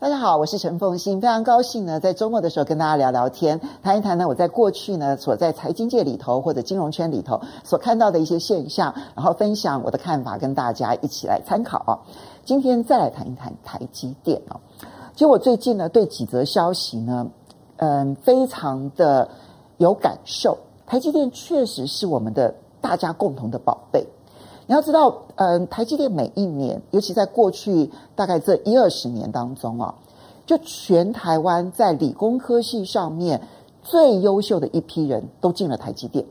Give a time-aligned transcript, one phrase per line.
[0.00, 11.98] 大家好，我是陈凤欣，非常高兴呢，在周末的时候跟大家聊聊天，谈一谈呢，我在过去呢所在财经界里头或者金融圈里头所看到的一些现象，然后分享我的看法，跟大家一起来参考啊。
[12.44, 14.60] 今天再来谈一谈台积电哦。
[15.14, 17.26] 其实我最近呢对几则消息呢，
[17.78, 19.28] 嗯，非常的
[19.78, 20.56] 有感受。
[20.86, 24.06] 台积电确实是我们的大家共同的宝贝。
[24.68, 29.94] 你要知道，嗯，台积电每一年，尤其在过去大概这一二十年当中啊，
[30.44, 33.40] 就全台湾在理工科系上面
[33.82, 36.26] 最优秀的一批人都进了台积电。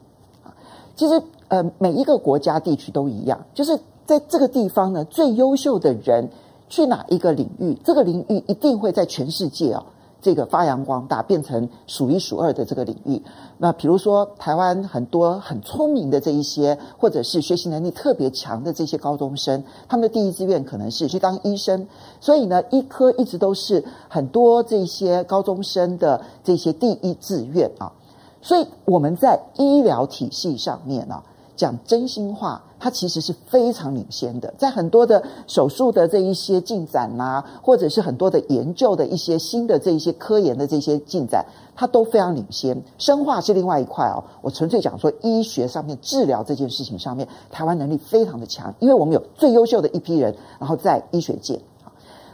[0.95, 6.29] 其实，呃，每一个国家地区都一样，就是在这个地方呢，最优秀的人
[6.69, 9.83] 去哪一个领域，这个领域一定会在全世界啊。
[10.27, 13.23] 这个发扬光大，变成数一数二的这个领域。
[13.59, 21.87] 那比如说，台湾很多很聪明的这一些，或者是学习能力特别强的这些高中生，他们的第一志愿可能是去当医生。
[22.19, 27.93] 所以呢，医科一直都是很多这些高中生的这些第一志愿啊。
[28.41, 31.23] 所以我们在医疗体系上面呢，
[31.57, 32.63] 讲真心话。
[32.79, 41.43] 它其实是非常领先的，在很多的手术的这一些进展呐、或者是很多的研究的一些新的这一些科研的这些进展，
[41.75, 42.79] 它都非常领先。
[42.99, 51.59] 生化是另外一块哦，我纯粹讲说医学上面治疗这件事情上面，台湾能力非常的强，因为我们有最优秀的一批人，然后在医学界。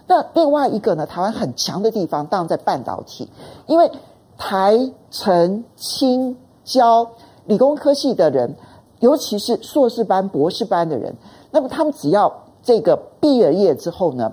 [0.08, 3.30] 那另外一个呢，台湾很强的地方当然在半导体，
[3.68, 3.90] 因为
[4.38, 6.36] 台、成、清、
[6.66, 7.12] 交
[7.46, 8.58] 理工科系的人。
[9.04, 11.14] 尤其是硕士班、博士班的人，
[11.52, 14.32] 那么他们只要这个毕了业之后呢，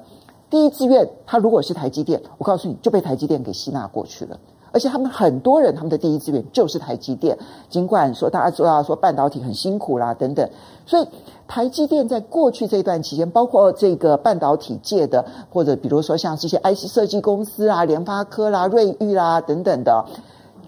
[0.49, 4.39] 第一志愿他如果是台积电，我告诉你就被台积电给吸纳过去了。
[4.71, 7.37] 而且他们很多人他们的第一志愿就是台积电，
[7.69, 10.49] 尽管说大家知道说半导体很辛苦啦等等，
[10.87, 11.09] 所以
[11.49, 20.05] 台积电在过去这段期间，包括这个半导体界的，或者比如说像这些 IC 设计公司啊、联发科啦、瑞昱啦等等的，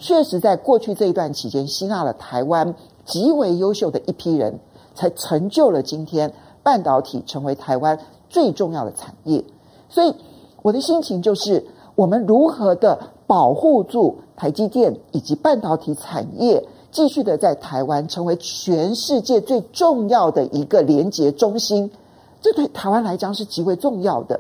[0.03, 2.75] 确实在过去这一段期间吸纳了台湾。
[3.05, 4.61] 极为优秀的一批人
[4.95, 6.33] 才成就了今天
[6.63, 7.99] 半导体成为台湾
[8.31, 9.45] 最重要的产业，
[9.89, 10.15] 所以
[10.63, 11.67] 我的心情就是，
[11.97, 21.91] 我们如何的保护住台积电以及半导体产业，继续的在台湾成为全世界最重要的一个连接中心，
[22.41, 24.39] 这对台湾来讲是极为重要的。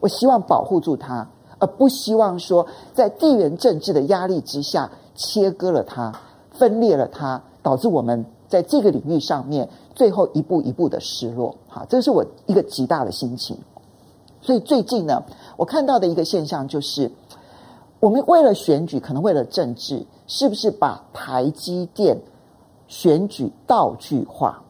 [0.00, 1.28] 我希望保护住它，
[1.58, 6.10] 而不希望说在地缘政治的压力之下切割了它，
[6.52, 7.42] 分裂了它。
[7.60, 13.58] 导致我们在这个领域上面最后一步一步的失落，好，这是我一个极大的心情。
[14.40, 15.22] 所以最近呢，
[15.58, 17.10] 我看到的一个现象就是，
[18.00, 22.16] 我们为了选举，可能为了政治，是不是把台积电
[22.86, 24.62] 选举道具化？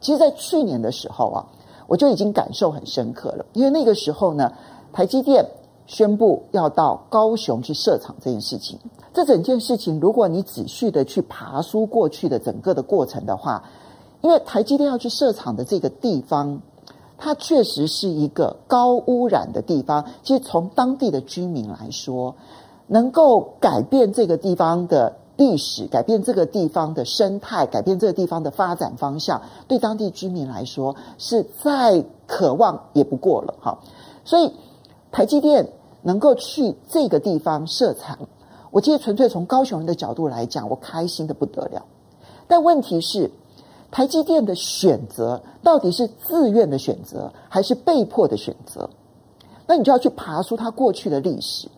[0.00, 1.46] 其实，在去年的时候啊，
[1.86, 4.50] 我就已经感受很深刻了，因为那个时候呢，
[4.92, 5.46] 台积电。
[5.90, 8.78] 宣布要到高雄去设厂这件事情，
[9.12, 13.64] 这整件事情，如果你仔细的去爬梳过去的整个的过程的话，
[14.20, 16.62] 因为台积电要去设厂的这个地方，
[17.18, 20.04] 它确实是一个高污染的地方。
[20.22, 22.36] 其实从当地的居民来说，
[22.86, 33.56] 能够改变这个地方的历史，改变这个地方的生态，改变这个地方的发展方向，对当地居民来说是再渴望也不过了。
[33.60, 33.76] 哈，
[34.24, 34.54] 所以
[35.10, 35.68] 台积电。
[36.02, 38.18] 能够去这个地方设厂，
[38.70, 41.84] 我其实纯粹从高雄人的角度来讲，我开心得不得了。
[42.46, 43.30] 但问题是，
[43.90, 48.88] 台积电的选择到底是自愿的选择，还是被迫的选择？
[49.66, 51.68] 那你就要去爬出它过去的历史。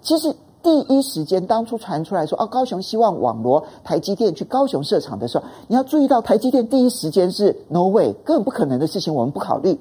[0.00, 9.78] 其实第一时间当初传出来说，哦，高雄希望网罗台积电去高雄设厂的时候，你要注意到台积电第一时间是 no way，根本不可能的事情，我们不考虑。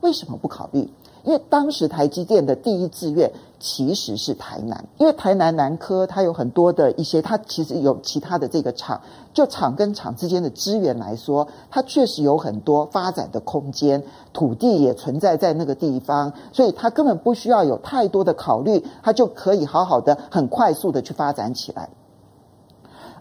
[0.00, 0.88] 为什么不考虑？
[1.28, 3.30] 因为当时台积电的第一志愿
[3.60, 8.98] 其实是台南，因为台南南科它有很多的一些，它其实有其他的这个厂，
[9.34, 14.02] 就厂跟厂之间的资源来说，它确实有很多发展的空间，
[14.32, 21.90] 土地也存在在那个地方，所以它根本不需要有太多的考虑，它就可以好好的、很快速的去发展起来。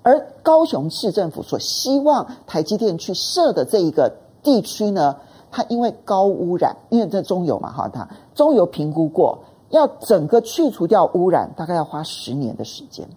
[0.02, 5.18] 而高雄市政府所希望台积电去设的这一个地区呢，
[5.50, 9.40] 它因为高污染，因为在中油嘛，哈，它中油评估过，
[9.70, 13.08] 要整个去除掉污染，大概要花十年的时间。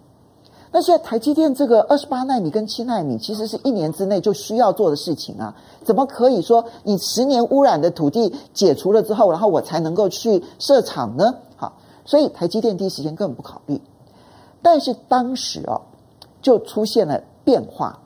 [0.73, 11.35] 那现在台积电这个二十八纳米跟七纳米，其实是一年之内就需要做的事情啊，怎么可以说你十年污染的土地解除了之后，然后我才能够去设厂呢？
[11.57, 11.73] 好，
[12.05, 13.81] 所以台积电第一时间根本不考虑。
[14.61, 15.81] 但是当时哦，
[16.41, 17.99] 就出现了变化。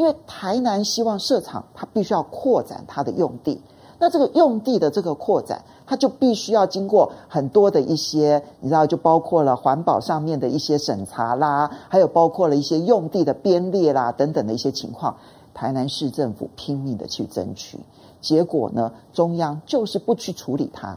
[0.00, 3.60] 因为台南希望设厂，它必须要扩展它的用地。
[3.98, 15.14] 那这个用地的这个扩展，它就必须要经过很多的一些，你知道，就包括了环保上面的一些审查啦，还有包括了一些用地的编列啦等等的一些情况。
[15.52, 17.78] 台南市政府拼命的去争取，
[18.22, 20.96] 结果呢，中央就是不去处理它，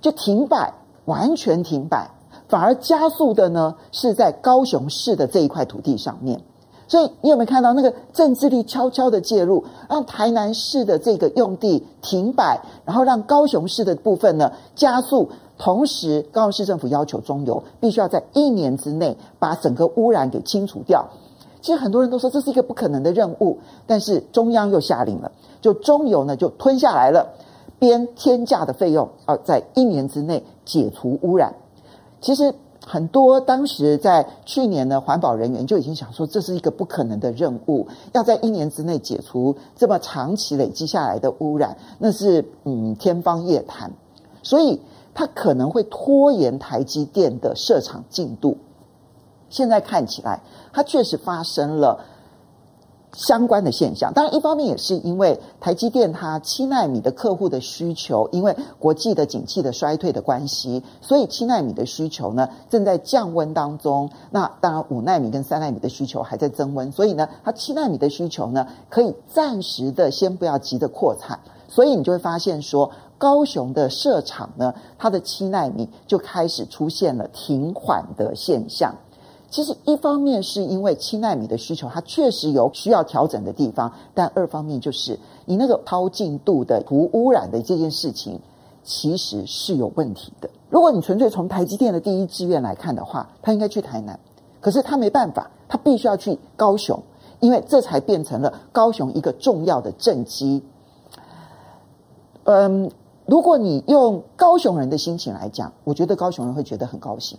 [0.00, 0.72] 就停摆，
[1.04, 2.08] 完全停摆，
[2.48, 6.40] 反而加速的呢是在高雄市的这一块土地上面。
[6.88, 15.28] 所以你有没有看到那个政治力悄悄的介入，让台南市的这个用地停摆，然后让高雄市的部分呢加速，
[15.58, 21.04] 同时高雄市政府要求中油必须要在一年之内把整个污染给清除掉。
[21.60, 27.26] 其实很多人都说这是一个不可能的任务，但是中央又下令了，就中油呢就吞下来了，
[27.80, 31.52] 编天价的费用，要在一年之内解除污染。
[32.20, 32.54] 其实。
[32.88, 43.90] 很多当时在去年的，环保人员就已经想说，这是一个不可能的任务，要在一年之内解除这么长期累积下来的污染，那是嗯天方夜谭，
[44.44, 44.80] 所以
[45.14, 48.56] 它可能会拖延台积电的设厂进度。
[49.50, 50.40] 现在看起来，
[50.72, 52.04] 它确实发生了。
[53.12, 64.10] 相关的现象，当然一方面也是因为台积电它七纳米的客户的需求，因为国际的景气的衰退的关系，所以七纳米的需求呢正在降温当中。
[64.30, 78.94] 那当然五纳米跟三纳米的需求还在增温，所以呢，它七纳米的需求呢可以暂时的先不要急着扩产，所以你就会发现说，高雄的设厂呢，它的七纳米就开始出现了停缓的现象。
[79.48, 88.40] 其实一方面是因为七奈米的需求，它确实有需要调整的地方，但二方面就是你那个超进度的除污染的这件事情，
[88.82, 90.50] 其实是有问题的。
[90.68, 94.18] 如果你纯粹从台积电的第一志愿来看的话，他应该去台南，
[94.60, 97.00] 可是他没办法，他必须要去高雄，
[97.38, 100.62] 因为这才变成了高雄一个重要的政绩。
[102.44, 102.90] 嗯，
[103.26, 107.38] 如果你用高雄人的心情来讲，我觉得高雄人会觉得很高兴。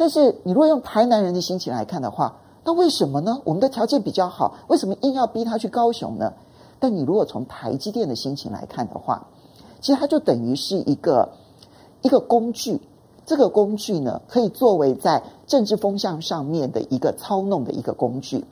[0.00, 3.42] 但是你如果用台南人的心情来看的话，那为什么呢？
[3.44, 6.32] 我们的条件比较好，为什么硬要逼他去高雄呢？
[6.78, 9.26] 但你如果从台积电的心情来看的话，
[9.82, 11.28] 其实它就等于是一个
[12.00, 12.80] 一个工具，
[13.26, 18.46] 这个工具呢，可以作为在政治风向上面的一个操弄的一个工具，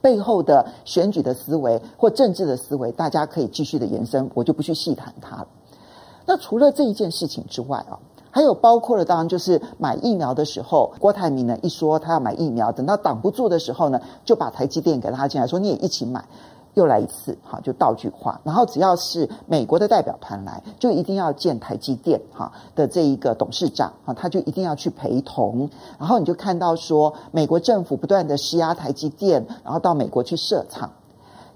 [0.00, 5.46] 背后的选举的思维或政治的思维，大家可以继续的延伸，我就不去细谈它了。
[6.26, 8.00] 那除了这一件事情之外啊。
[8.38, 16.24] 还有包括了，当然就是买疫苗的时候，郭台铭呢一说他要买疫苗，等到挡不住的时候呢，就把台积电给拉进来，说你也一起买，
[16.74, 18.40] 又来一次，哈，就道具化。
[18.44, 25.68] 然后只要是美国的代表团来，就一定要见台积电哈的这一个董事长啊，他就一定要去陪同。
[25.98, 30.88] 然后你就看到说，美国政府不断的施压台积电，然后到美国去设厂，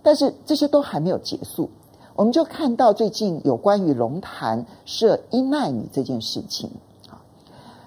[0.02, 1.70] 但是这些都还没有结束。
[2.14, 6.70] 我们就看到最近有关于龙潭设一奈米这件事情
[7.08, 7.20] 啊，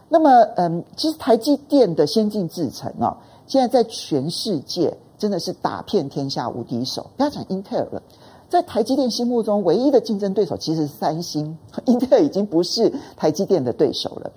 [0.10, 3.18] 那么嗯，其实台积电的先进制程啊，
[3.48, 7.06] 现在在全世界真的是打遍天下无敌手。
[7.16, 8.02] 不要讲英特尔了，
[8.50, 14.32] 在台积电心目中唯一的竞争对手其实是三星， 英特尔已经不是台积电的对手了。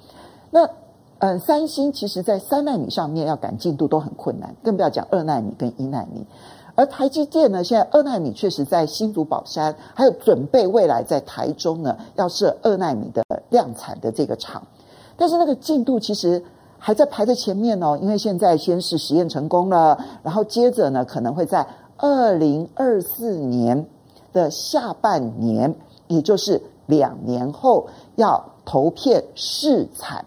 [0.50, 0.69] 那
[1.20, 6.25] 嗯，三星其实在三奈米上面要赶进度都很困难，更不要讲二奈米跟一奈米。
[6.78, 14.62] 而台积电呢，现在二奈米确实在新竹宝山，还有准备未来在台中呢要设二奈米的量产的这个厂，
[15.16, 16.40] 但是那个进度其实
[16.78, 21.66] 还在排在前面哦，因为现在先是实验成功了，然后接着呢可能会在
[21.97, 23.85] 二零二四年
[24.32, 25.75] 的下半年，
[26.06, 30.25] 也就是两年后要投片试产，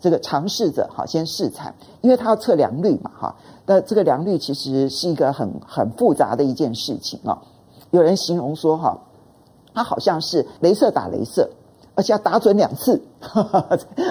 [0.00, 3.36] 这个尝试着好先试产，因为它要测良率嘛哈。
[3.64, 7.42] 那这个良率其实是一个很很复杂的一件事情啊、
[7.90, 8.98] 有人形容说哈，
[9.74, 11.50] 它好像是镭射打镭射，
[11.94, 13.02] 而且要打准两次。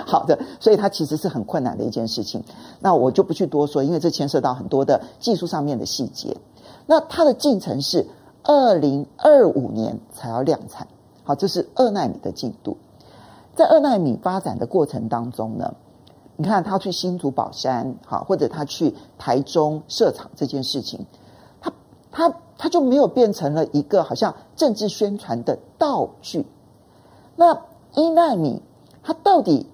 [0.06, 2.44] 好的，所以它其实是很困难的一件事情。
[2.82, 6.36] 那我就不去多说，因为这牵涉到很多的技术上面的细节。
[6.86, 8.06] 那它的进程是
[8.44, 10.88] 二零二五年才要量产。
[11.24, 12.76] 好，这是二纳米的进度。
[13.56, 15.74] 在二奈米发展的过程当中呢，
[16.36, 21.06] 你看他去新竹宝山，好，或者他去台中设厂这件事情，
[21.62, 21.72] 他
[22.12, 26.46] 他他就没有变成了一个好像政治宣传的道具。
[27.38, 27.62] 那
[27.94, 28.62] 一奈米，
[29.02, 29.70] 他到底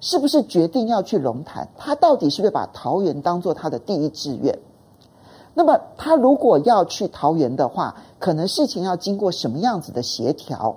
[0.00, 1.68] 是不是决定要去龙潭？
[1.76, 4.58] 他到底是不是把桃园当做他的第一志愿？
[5.52, 10.74] 那么他如果要去桃园的话，可能事情要经过什么样子的协调？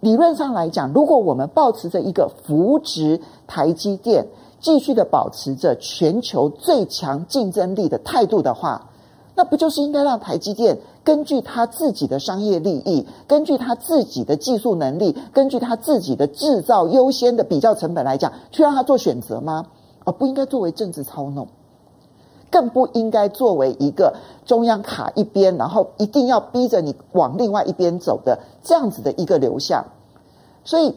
[0.00, 4.26] 理论上来讲，如果我们抱持着一个扶植台积电，
[4.58, 8.88] 继续的保持着全球最强竞争力的态度的话，
[9.34, 19.66] 那不就是应该让台积电根据他自己的商业利益，根据他自己的技术能力，根据他自己的制造优先的比较成本来讲，去让他做选择吗？
[20.04, 21.46] 而不应该作为政治操弄，
[22.50, 29.84] 更不应该作为一个中央卡一边，然后一定要逼着你往另外一边走的这样子的一个流向。
[30.64, 30.96] 所以，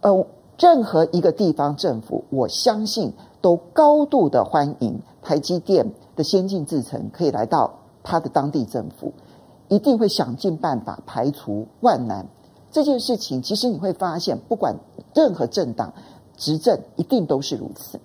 [0.00, 0.26] 呃，
[0.58, 7.70] 任何一个地方政府，我相信都高度的欢迎台积电的先进制程可以来到
[8.02, 9.12] 他的当地政府，
[9.68, 12.26] 一定会想尽办法排除万难。
[12.70, 14.76] 这件事情，其实你会发现，不管
[15.14, 15.92] 任何政党
[16.36, 18.00] 执政，一定都是如此。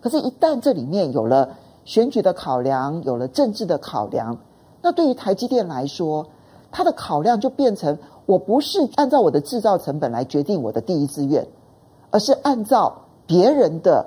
[0.00, 4.38] 可是，一旦这里面有了选举的考量，有了政治的考量，
[4.82, 6.26] 那对于台积电来说，
[6.70, 11.46] 它的考量就变成：我不是按照我的制造成本来决定我的第一志愿，
[12.10, 14.06] 而是按照别人的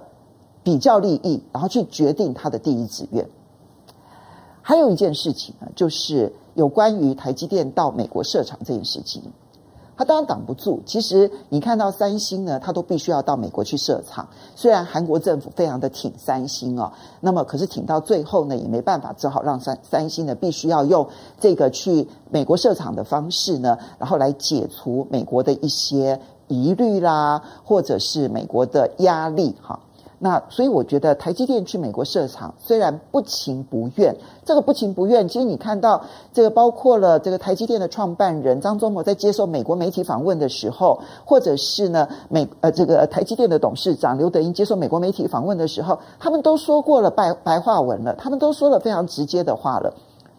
[0.63, 3.29] 比较利益，然后去决定他的第一志愿。
[4.61, 9.21] 还有一件事情呢，就是有关于台积电到美国设厂这件事情，
[9.95, 10.81] 他当然挡不住。
[10.85, 14.27] 其实你看到三星呢，他都必须要到美国去设厂。
[14.55, 21.07] 虽然韩国政府非常的挺三星哦，那么可是挺到最后呢，也没办法，只好让三三星呢必须要用
[21.39, 29.79] 这个去美国设厂的方式呢，然后来解除美国的一些疑虑啦，或者是美国的压力哈。
[30.23, 34.15] 那所以我觉得台积电去美国设厂，虽然不情不愿，
[34.45, 36.01] 这个不情不愿，其实你看到
[36.31, 49.93] 这个包括了这个台积电的创办人张忠谋在接受美国媒体访问的时候，或者是呢美呃这个台积电的董事长刘德英接受美国媒体访问的时候，他们都说过了白白话文了，他们都说了非常直接的话了，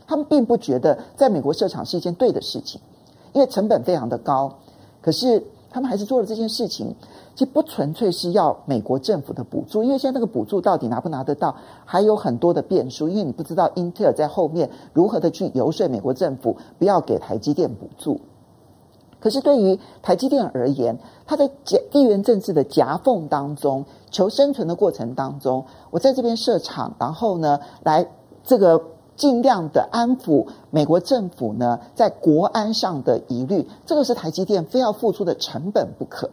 [0.06, 2.80] 他们并不觉得在美国设厂是一件对的事情，
[3.34, 4.50] 因为成本非常的高，
[5.02, 5.44] 可是
[5.74, 6.94] 他们还是做了这件事情。
[7.34, 13.08] 其实不纯粹是要美国政府的补助，因为现在那个补助到底拿不拿得到，还有很多的变数。
[13.08, 18.20] 因为你不知道英特尔在后面如何的去游说美国政府不要给台积电补助。
[19.18, 21.50] 可是对于台积电而言，它在
[21.90, 28.06] 地缘政治的夹缝当中求生存的过程当中，我在这边设厂，然后呢，来
[28.44, 28.80] 这个
[29.16, 36.30] 尽量的安抚美国政府呢在国安上的疑虑，这个是台积电非要付出的成本不可。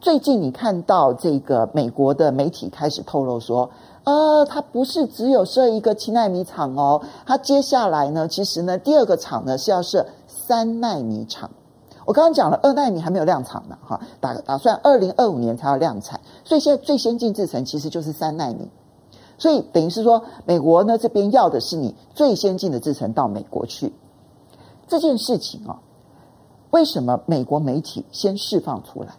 [0.00, 3.70] 最近你看到这个美国的媒体开始透露说，
[4.02, 11.48] 呃，它不是只有设一个七奈米厂哦，它接下来呢，其实呢，第二个厂呢是要设三奈米厂。
[12.04, 18.68] 我刚刚讲了，二奈米还没有量产呢，哈，打打算二零二五年才要量产，所以现在最先进制程其实就是三奈米。
[19.42, 23.92] 所以等于是说，美国呢这边要的是你最先进的制程到美国去。
[24.86, 25.82] 这件事情啊，
[26.70, 29.14] 为什么美国媒体先释放出来？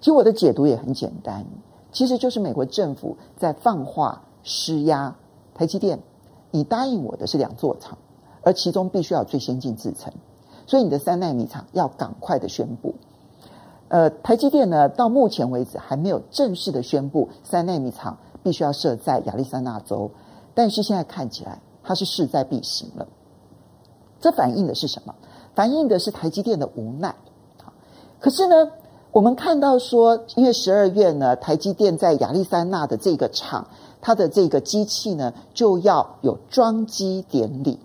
[0.00, 1.46] 其实我的解读也很简单，
[1.92, 5.14] 其实就是美国政府在放话施压
[5.54, 6.00] 台积电，
[6.50, 7.96] 你答应我的是两座厂，
[8.42, 10.12] 而其中必须要最先进制程，
[10.66, 12.96] 所以你的三奈米厂要赶快的宣布。
[13.86, 20.08] 呃，台积电呢，到目前为止还没有正式的宣布三奈米厂必须要设在亚利桑那州，
[20.54, 23.08] 但是现在看起来它是势在必行了。
[24.20, 25.12] 这反映的是什么？
[25.56, 27.16] 反映的是台积电的无奈。
[28.20, 28.70] 可是呢，
[29.10, 33.66] 我们看到说，因为十二月呢，台积电在亚利桑那的这个厂，
[34.00, 37.80] 它的这个机器呢就要有装机典礼。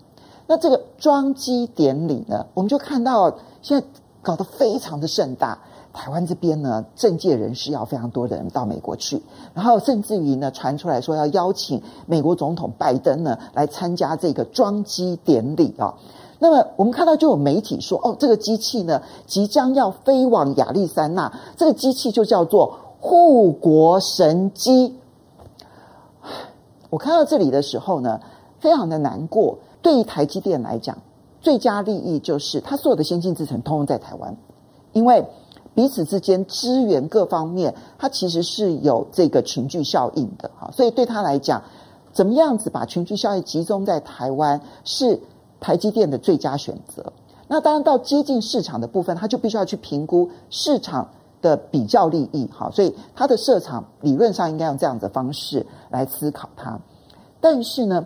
[0.46, 3.88] 那这个装机典礼呢，我们就看到现在
[4.22, 5.58] 搞得非常的盛大。
[5.94, 9.22] 台湾这边呢，政界人士要非常多的人到美国去，
[9.54, 15.94] 然后甚至于呢，传出来说要邀请美国总统拜登呢来参加这个装机典礼啊。
[16.40, 24.96] 那么我们看到就有媒体说，哦，这个机器呢即将要飞往亚利桑那，这个机器就叫做护国神机。
[26.90, 28.20] 我看到这里的时候呢，
[28.60, 29.58] 非常的难过。
[29.82, 30.98] 对于台积电来讲，
[31.42, 34.36] 最佳利益就是它所有的先进制程通通在台湾，
[34.94, 35.26] 因为
[35.74, 40.72] 彼此之间资源各方面，它其实是有这个群聚效应的哈。
[40.72, 41.62] 所以对他来讲，
[42.14, 45.20] 怎么样子把群聚效应集中在台湾是。
[45.64, 47.14] 台积电的最佳选择。
[47.48, 51.08] 那当然到接近市场的部分，他就必须要去评估市场
[51.40, 56.80] 的比较利益，哈，所以它的设厂理论上应该用这样的方式来思考它。
[57.40, 58.04] 但是呢，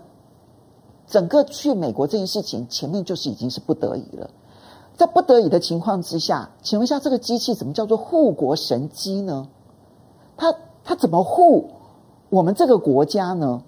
[1.08, 4.30] 整个去美国这件事情前面就是已经是不得已了，
[4.98, 9.48] 在不得已的情况之下，请问一下，这个机器怎么叫做护国神机呢？
[10.38, 11.70] 它它怎么护
[12.30, 13.62] 我们这个国家呢？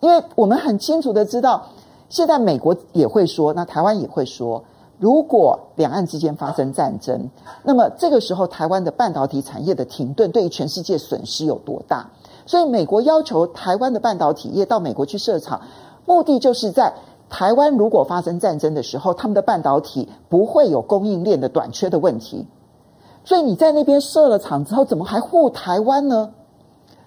[0.00, 1.66] 因为我们很清楚的知道。
[2.08, 4.64] 现在美国也会说，那台湾也会说，
[4.98, 7.30] 如果两岸之间发生战争，
[7.62, 12.10] 那么这个时候台湾的半导体产业的停顿对于全世界损失有多大？
[12.46, 15.60] 所以美国要求台湾的半导体业到美国去设厂，
[16.04, 16.92] 目的就是在
[17.30, 22.46] 台湾如果发生战争的时候，他们的半导体不会有供应链的短缺的问题。
[23.24, 26.32] 所以你在那边设了厂之后，怎么还护台湾呢？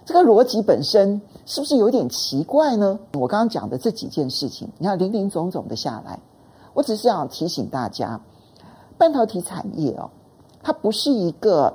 [0.06, 3.00] 这个逻辑本身是不是有点奇怪呢？
[3.14, 6.20] 我刚刚讲的这几件事情，你看林林总总的下来，
[6.74, 8.20] 我只是想提醒大家，
[8.98, 10.10] 半导体产业哦，
[10.62, 11.74] 它不是一个，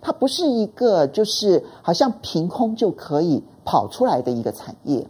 [0.00, 5.06] 它不是一个，就是好像凭空就可以跑出来的一个产业。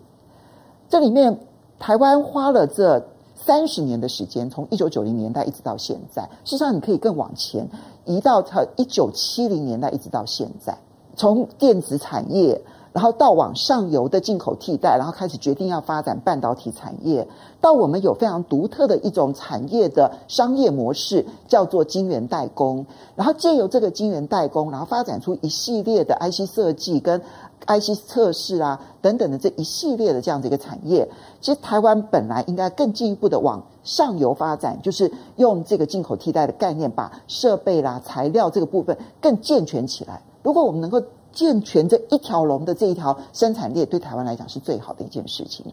[0.88, 1.40] 这里面，
[1.78, 3.02] 台湾花了这
[3.34, 7.68] 三十年的时间，从一九九零年代一直到现在，事实上你可以更往前
[8.04, 10.76] 移到它一九七零年代一直到现在。
[11.16, 12.60] 从电子产业，
[12.92, 17.26] 然后到往上游的进口替代，然后开始决定要发展半导体产业，
[17.60, 27.20] 到我们有非常独特的一种产业的商业模式，叫做晶圆代工，然后借由这个晶圆代工，然后发展出一系列的 IC 设计跟
[27.66, 31.06] IC 测试啊等等的这一系列的这样的一个产业。
[31.40, 40.22] 其实台湾本来应该更进一步的往上游发展，就是用这个进口替代的概念，把设备啦、材料这个部分更健全起来。
[40.42, 41.02] 如果我们能够
[41.38, 45.64] 健全这一条龙的这一条生产链，对台湾来讲是最好的一件事情。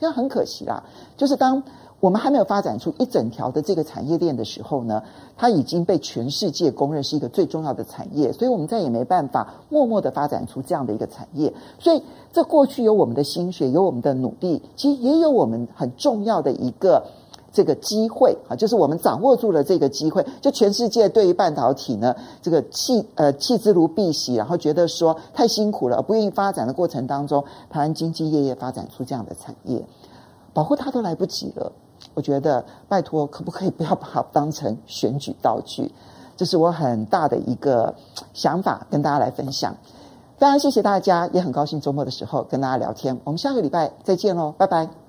[0.00, 0.82] 那很可惜啦，
[1.16, 1.62] 就是当
[2.00, 5.00] 我们还没有发展出一整条的这个产业链的时候呢，
[5.36, 11.54] 它已经被全世界公认是一个最重要的产业，所以我们再也没办法默默的发展出这样的一个产业。
[11.78, 12.02] 所以
[12.32, 17.04] 这过去有我们的心血，有我们的努力，其实也有我们很重要的一个。
[17.54, 20.26] 这个机会啊，就是我们掌握住了这个机会。
[20.42, 29.82] 就全世界对于半导体呢，这个弃呃弃之如敝屣，然后觉得说太辛苦了，不愿意发展的过程当中，台湾经济业业发展出这样的产业，
[30.52, 31.70] 保护它都来不及了。
[32.12, 35.90] 我觉得拜托，可不可以不要把它当成选举道具？
[36.36, 37.94] 这是我很大的一个
[38.32, 39.74] 想法，跟大家来分享。
[40.36, 43.16] 非常谢谢大家，也很高兴周末的时候跟大家聊天。
[43.22, 45.03] 我们下个礼拜再见喽，拜拜。